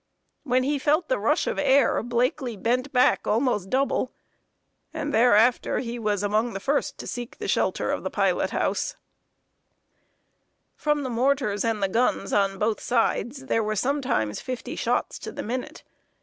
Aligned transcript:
When 0.43 0.63
he 0.63 0.79
felt 0.79 1.09
the 1.09 1.19
rush 1.19 1.45
of 1.45 1.59
air, 1.59 2.01
Blakely 2.01 2.57
bent 2.57 2.91
back 2.91 3.27
almost 3.27 3.69
double, 3.69 4.11
and 4.95 5.13
thereafter 5.13 5.77
he 5.77 5.99
was 5.99 6.23
among 6.23 6.53
the 6.53 6.59
first 6.59 6.97
to 6.97 7.05
seek 7.05 7.37
the 7.37 7.47
shelter 7.47 7.91
of 7.91 8.01
the 8.03 8.09
pilot 8.09 8.49
house. 8.49 8.95
[Sidenote: 10.75 10.77
FIFTY 10.77 10.77
SHOTS 10.77 10.83
TO 10.83 10.83
THE 10.83 10.89
MINUTE.] 10.89 11.03
From 11.03 11.03
the 11.03 11.21
mortars 11.21 11.63
and 11.65 11.83
the 11.83 11.87
guns 11.87 12.33
on 12.33 12.57
both 12.57 12.79
sides, 12.81 13.45
there 13.45 13.63
were 13.63 13.75
sometimes 13.75 14.41
fifty 14.41 14.75
shots 14.75 15.19
to 15.19 15.31
the 15.31 15.43
minute. 15.43 15.83